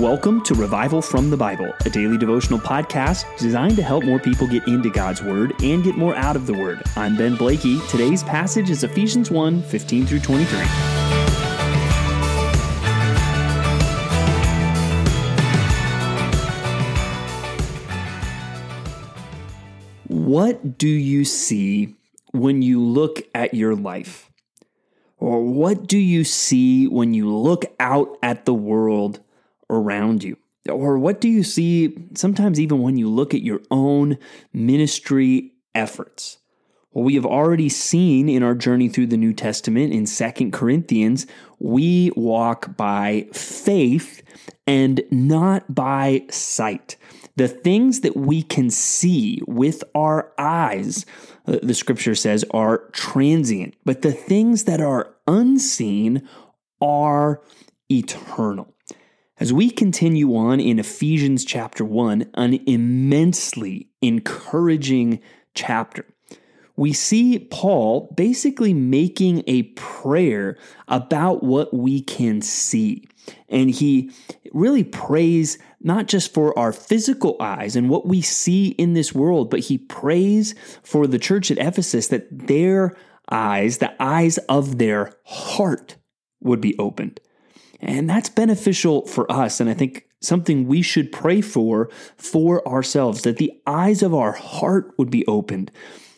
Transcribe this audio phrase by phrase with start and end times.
[0.00, 4.46] Welcome to Revival from the Bible, a daily devotional podcast designed to help more people
[4.46, 6.82] get into God's Word and get more out of the Word.
[6.96, 7.78] I'm Ben Blakey.
[7.86, 10.58] Today's passage is Ephesians 1 15 through 23.
[20.08, 21.94] What do you see
[22.32, 24.30] when you look at your life?
[25.18, 29.20] Or what do you see when you look out at the world
[29.70, 30.36] around you?
[30.68, 34.18] Or what do you see sometimes even when you look at your own
[34.52, 36.38] ministry efforts?
[36.92, 41.24] Well, we have already seen in our journey through the New Testament in Second Corinthians,
[41.60, 44.22] we walk by faith
[44.66, 46.96] and not by sight.
[47.36, 51.06] The things that we can see with our eyes,
[51.46, 56.28] uh, the scripture says, are transient, but the things that are unseen
[56.82, 57.40] are
[57.88, 58.74] eternal.
[59.40, 65.18] As we continue on in Ephesians chapter 1, an immensely encouraging
[65.54, 66.04] chapter,
[66.76, 73.08] we see Paul basically making a prayer about what we can see.
[73.48, 74.10] And he
[74.52, 79.48] really prays not just for our physical eyes and what we see in this world,
[79.48, 82.94] but he prays for the church at Ephesus that their
[83.30, 85.96] eyes, the eyes of their heart,
[86.42, 87.20] would be opened.
[87.80, 89.60] And that's beneficial for us.
[89.60, 94.32] And I think something we should pray for for ourselves that the eyes of our
[94.32, 95.70] heart would be opened.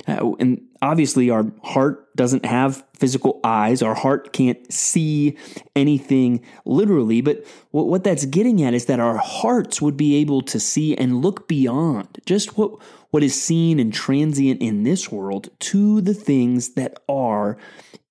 [0.09, 3.83] Uh, and obviously, our heart doesn't have physical eyes.
[3.83, 5.37] Our heart can't see
[5.75, 7.21] anything literally.
[7.21, 11.23] But what, that's getting at is that our hearts would be able to see and
[11.23, 12.73] look beyond just what,
[13.11, 17.57] what is seen and transient in this world to the things that are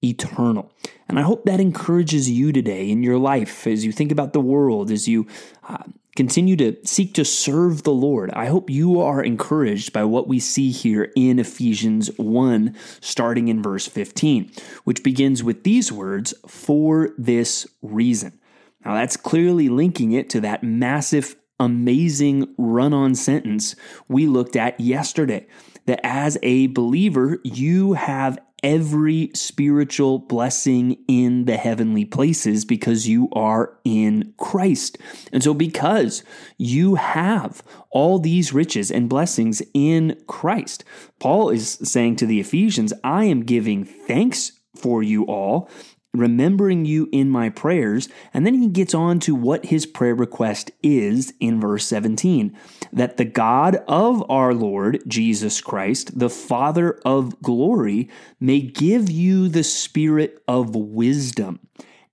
[0.03, 0.71] eternal.
[1.07, 4.39] And I hope that encourages you today in your life as you think about the
[4.39, 5.27] world, as you
[5.67, 5.83] uh,
[6.15, 8.31] continue to seek to serve the Lord.
[8.31, 13.63] I hope you are encouraged by what we see here in Ephesians 1, starting in
[13.63, 14.51] verse 15,
[14.83, 18.39] which begins with these words, for this reason.
[18.83, 23.75] Now, that's clearly linking it to that massive, amazing run on sentence
[24.07, 25.47] we looked at yesterday.
[25.85, 33.29] That as a believer, you have every spiritual blessing in the heavenly places because you
[33.33, 34.97] are in Christ.
[35.31, 36.23] And so, because
[36.57, 40.83] you have all these riches and blessings in Christ,
[41.19, 45.69] Paul is saying to the Ephesians, I am giving thanks for you all
[46.13, 48.09] remembering you in my prayers.
[48.33, 52.55] And then he gets on to what his prayer request is in verse 17
[52.91, 59.47] that the God of our Lord Jesus Christ, the Father of glory, may give you
[59.47, 61.59] the spirit of wisdom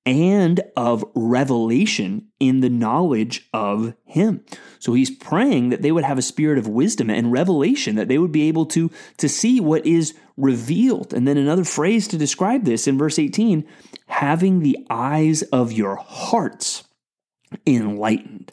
[0.09, 4.43] and of revelation in the knowledge of him.
[4.79, 8.17] So he's praying that they would have a spirit of wisdom and revelation, that they
[8.17, 11.13] would be able to, to see what is revealed.
[11.13, 13.67] And then another phrase to describe this in verse 18
[14.07, 16.85] having the eyes of your hearts
[17.67, 18.53] enlightened.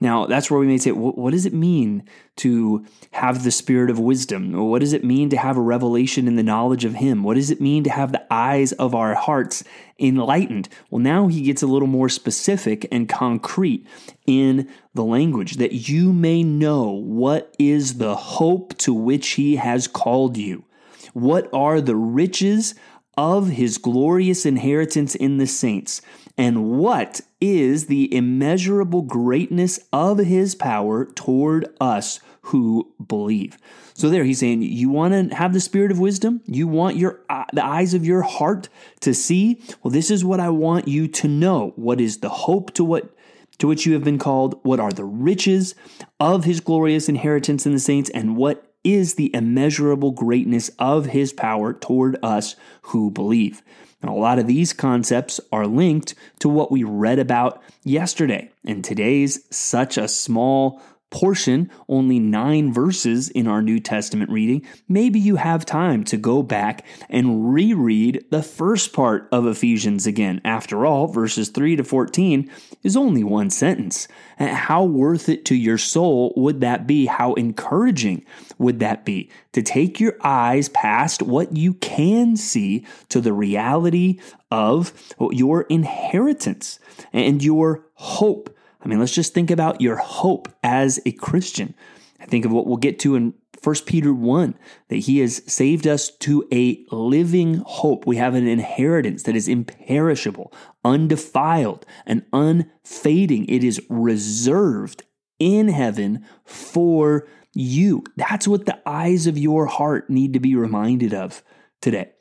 [0.00, 2.04] Now, that's where we may say, what does it mean
[2.36, 4.52] to have the spirit of wisdom?
[4.52, 7.24] What does it mean to have a revelation in the knowledge of Him?
[7.24, 9.64] What does it mean to have the eyes of our hearts
[9.98, 10.68] enlightened?
[10.88, 13.86] Well, now he gets a little more specific and concrete
[14.24, 19.88] in the language that you may know what is the hope to which He has
[19.88, 20.64] called you.
[21.12, 22.76] What are the riches
[23.18, 26.00] of His glorious inheritance in the saints?
[26.38, 33.58] And what is the immeasurable greatness of his power toward us who believe?
[33.94, 37.18] So there he's saying you want to have the spirit of wisdom, you want your
[37.28, 38.68] uh, the eyes of your heart
[39.00, 39.60] to see.
[39.82, 41.72] Well, this is what I want you to know.
[41.74, 43.12] What is the hope to what
[43.58, 44.60] to which you have been called?
[44.62, 45.74] What are the riches
[46.20, 51.32] of his glorious inheritance in the saints and what is the immeasurable greatness of his
[51.32, 53.62] power toward us who believe.
[54.00, 58.50] And a lot of these concepts are linked to what we read about yesterday.
[58.64, 60.80] And today's such a small
[61.10, 66.42] portion, only nine verses in our New Testament reading, maybe you have time to go
[66.42, 70.40] back and reread the first part of Ephesians again.
[70.44, 72.50] After all, verses 3 to 14
[72.82, 74.06] is only one sentence.
[74.38, 77.06] How worth it to your soul would that be?
[77.06, 78.24] How encouraging
[78.58, 84.20] would that be to take your eyes past what you can see to the reality
[84.50, 84.92] of
[85.30, 86.78] your inheritance
[87.12, 91.74] and your hope I mean, let's just think about your hope as a Christian.
[92.20, 94.54] I think of what we'll get to in 1 Peter 1
[94.88, 98.06] that he has saved us to a living hope.
[98.06, 100.52] We have an inheritance that is imperishable,
[100.84, 103.46] undefiled, and unfading.
[103.48, 105.02] It is reserved
[105.38, 108.04] in heaven for you.
[108.16, 111.42] That's what the eyes of your heart need to be reminded of
[111.80, 112.12] today.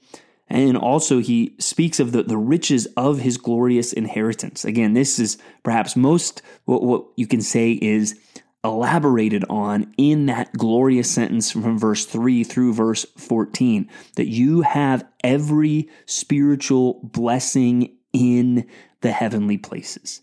[0.49, 4.63] And also, he speaks of the, the riches of his glorious inheritance.
[4.63, 8.17] Again, this is perhaps most what, what you can say is
[8.63, 15.05] elaborated on in that glorious sentence from verse 3 through verse 14 that you have
[15.23, 18.67] every spiritual blessing in
[19.01, 20.21] the heavenly places.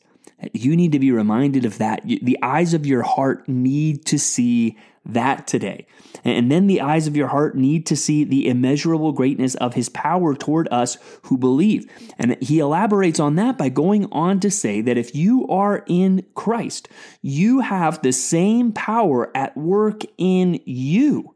[0.53, 2.03] You need to be reminded of that.
[2.05, 4.77] The eyes of your heart need to see
[5.07, 5.87] that today.
[6.25, 9.91] And then the eyes of your heart need to see the immeasurable greatness of his
[9.91, 11.87] power toward us who believe.
[12.19, 16.25] And he elaborates on that by going on to say that if you are in
[16.35, 16.89] Christ,
[17.21, 21.35] you have the same power at work in you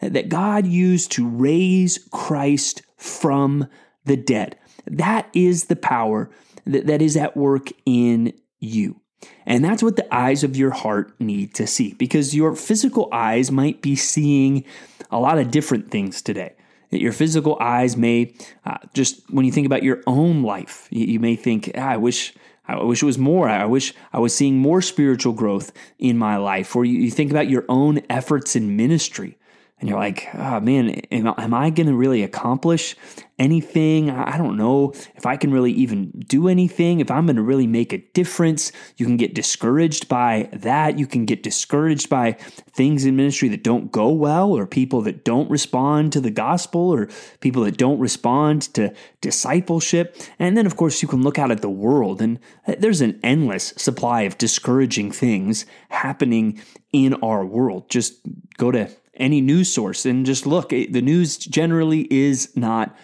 [0.00, 3.68] that God used to raise Christ from
[4.04, 4.56] the dead.
[4.86, 6.30] That is the power
[6.68, 9.00] that, that is at work in you.
[9.46, 13.50] And that's what the eyes of your heart need to see because your physical eyes
[13.50, 14.64] might be seeing
[15.10, 16.54] a lot of different things today.
[16.90, 18.32] Your physical eyes may
[18.64, 21.96] uh, just, when you think about your own life, you, you may think, ah, I
[21.96, 22.34] wish.
[22.70, 23.48] I wish it was more.
[23.48, 26.76] I wish I was seeing more spiritual growth in my life.
[26.76, 29.38] Or you, you think about your own efforts in ministry
[29.80, 30.34] and you're mm-hmm.
[30.34, 32.96] like, oh man, am, am I going to really accomplish
[33.38, 34.10] anything?
[34.10, 37.68] I don't know if I can really even do anything, if I'm going to really
[37.68, 38.72] make a difference.
[38.96, 40.98] You can get discouraged by that.
[40.98, 42.32] You can get discouraged by
[42.72, 46.92] things in ministry that don't go well, or people that don't respond to the gospel,
[46.92, 47.08] or
[47.40, 50.16] people that don't respond to discipleship.
[50.38, 53.20] And then, of course, you can look out at the world, and uh, there's an
[53.22, 56.60] endless supply of discouraging things happening
[56.92, 57.88] in our world.
[57.88, 58.18] Just
[58.56, 60.72] go to any news source and just look.
[60.72, 62.96] Eh, the news generally is not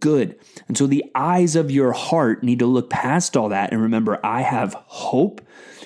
[0.00, 0.38] good.
[0.68, 4.24] And so the eyes of your heart need to look past all that and remember,
[4.24, 5.40] I have hope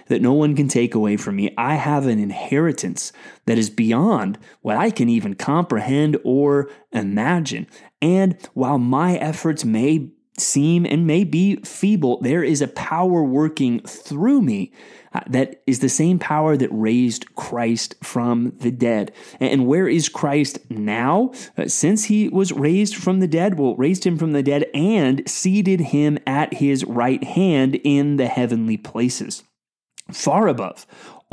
[0.09, 1.53] that no one can take away from me.
[1.57, 3.13] I have an inheritance
[3.47, 7.67] that is beyond what I can even comprehend or imagine.
[8.01, 13.81] And while my efforts may seem and may be feeble, there is a power working
[13.81, 14.73] through me
[15.13, 19.13] uh, that is the same power that raised Christ from the dead.
[19.41, 21.33] And where is Christ now?
[21.57, 25.29] Uh, since he was raised from the dead, well, raised him from the dead and
[25.29, 29.43] seated him at his right hand in the heavenly places
[30.13, 30.87] far above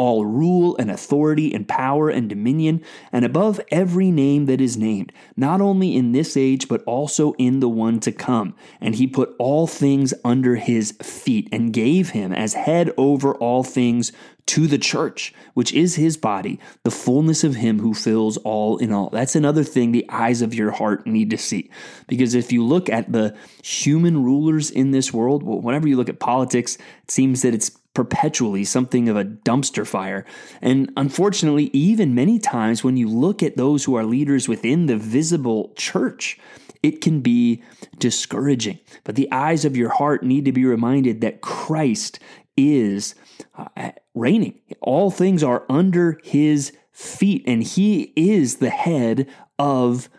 [0.03, 2.83] all rule and authority and power and dominion,
[3.13, 7.61] and above every name that is named, not only in this age, but also in
[7.61, 8.53] the one to come.
[8.81, 13.63] And he put all things under his feet and gave him as head over all
[13.63, 14.11] things
[14.45, 18.91] to the church, which is his body, the fullness of him who fills all in
[18.91, 19.09] all.
[19.09, 21.69] That's another thing the eyes of your heart need to see.
[22.07, 26.19] Because if you look at the human rulers in this world, whenever you look at
[26.19, 30.25] politics, it seems that it's perpetually something of a dumpster fire.
[30.61, 34.97] And unfortunately, even many times when you look at those who are leaders within the
[34.97, 36.39] visible church,
[36.81, 37.63] it can be
[37.99, 38.79] discouraging.
[39.03, 42.19] But the eyes of your heart need to be reminded that Christ
[42.57, 43.15] is
[43.57, 44.59] uh, reigning.
[44.81, 50.09] All things are under his feet, and he is the head of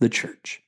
[0.00, 0.62] the church.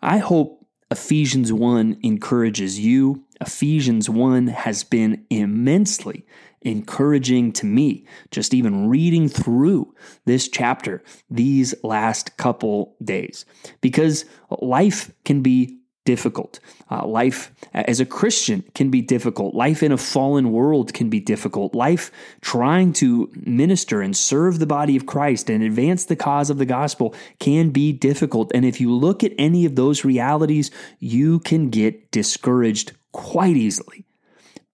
[0.00, 6.26] I hope Ephesians 1 encourages you Ephesians 1 has been immensely
[6.62, 13.44] encouraging to me, just even reading through this chapter these last couple days,
[13.80, 14.24] because
[14.60, 15.78] life can be
[16.08, 16.58] difficult.
[16.90, 19.54] Uh, life as a Christian can be difficult.
[19.54, 21.74] Life in a fallen world can be difficult.
[21.74, 26.56] Life trying to minister and serve the body of Christ and advance the cause of
[26.56, 28.50] the gospel can be difficult.
[28.54, 34.04] And if you look at any of those realities, you can get discouraged quite easily.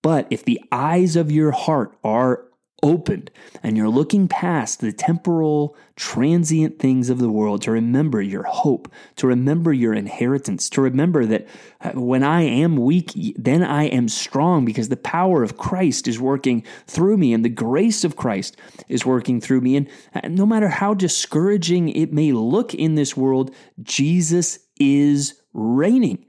[0.02, 2.44] But if the eyes of your heart are
[2.84, 3.30] opened
[3.62, 8.92] and you're looking past the temporal, transient things of the world to remember your hope,
[9.16, 11.48] to remember your inheritance, to remember that
[11.80, 16.20] uh, when I am weak, then I am strong because the power of Christ is
[16.20, 19.76] working through me and the grace of Christ is working through me.
[19.76, 26.26] And uh, no matter how discouraging it may look in this world, Jesus is reigning.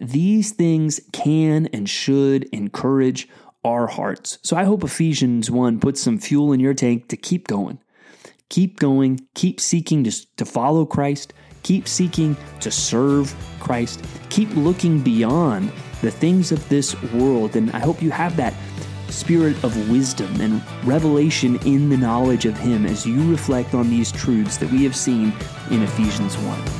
[0.00, 3.28] These things can and should encourage
[3.64, 4.38] our hearts.
[4.42, 7.78] So I hope Ephesians 1 puts some fuel in your tank to keep going.
[8.48, 15.00] Keep going, keep seeking to, to follow Christ, keep seeking to serve Christ, keep looking
[15.00, 15.70] beyond
[16.00, 17.54] the things of this world.
[17.54, 18.54] And I hope you have that
[19.08, 24.10] spirit of wisdom and revelation in the knowledge of Him as you reflect on these
[24.10, 25.32] truths that we have seen
[25.70, 26.79] in Ephesians 1.